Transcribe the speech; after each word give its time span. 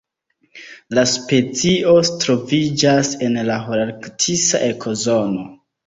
La 0.97 1.03
specio 1.11 1.93
troviĝas 2.25 3.15
en 3.29 3.41
la 3.53 3.61
holarktisa 3.69 4.67
ekozono. 4.75 5.51